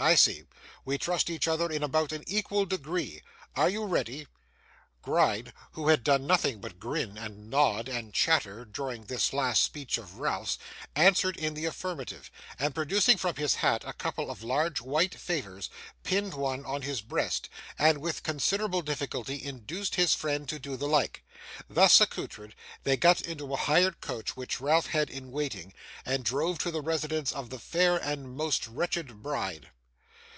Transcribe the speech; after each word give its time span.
I 0.00 0.14
see. 0.14 0.44
We 0.84 0.96
trust 0.96 1.28
each 1.28 1.48
other 1.48 1.68
in 1.72 1.82
about 1.82 2.12
an 2.12 2.22
equal 2.28 2.64
degree. 2.66 3.20
Are 3.56 3.68
you 3.68 3.84
ready?' 3.84 4.28
Gride, 5.02 5.52
who 5.72 5.88
had 5.88 6.04
done 6.04 6.24
nothing 6.24 6.60
but 6.60 6.78
grin, 6.78 7.18
and 7.18 7.50
nod, 7.50 7.88
and 7.88 8.14
chatter, 8.14 8.64
during 8.64 9.04
this 9.06 9.32
last 9.32 9.60
speech 9.64 9.98
of 9.98 10.20
Ralph's, 10.20 10.56
answered 10.94 11.36
in 11.36 11.54
the 11.54 11.64
affirmative; 11.64 12.30
and, 12.60 12.76
producing 12.76 13.16
from 13.16 13.34
his 13.34 13.56
hat 13.56 13.82
a 13.84 13.92
couple 13.92 14.30
of 14.30 14.44
large 14.44 14.80
white 14.80 15.16
favours, 15.16 15.68
pinned 16.04 16.32
one 16.32 16.64
on 16.64 16.82
his 16.82 17.00
breast, 17.00 17.48
and 17.76 17.98
with 17.98 18.22
considerable 18.22 18.82
difficulty 18.82 19.42
induced 19.44 19.96
his 19.96 20.14
friend 20.14 20.48
to 20.48 20.60
do 20.60 20.76
the 20.76 20.86
like. 20.88 21.24
Thus 21.68 22.00
accoutred, 22.00 22.54
they 22.84 22.96
got 22.96 23.20
into 23.20 23.52
a 23.52 23.56
hired 23.56 24.00
coach 24.00 24.36
which 24.36 24.60
Ralph 24.60 24.86
had 24.86 25.10
in 25.10 25.32
waiting, 25.32 25.74
and 26.06 26.24
drove 26.24 26.58
to 26.60 26.70
the 26.70 26.82
residence 26.82 27.32
of 27.32 27.50
the 27.50 27.58
fair 27.58 27.96
and 27.96 28.32
most 28.36 28.68
wretched 28.68 29.24
bride. 29.24 29.70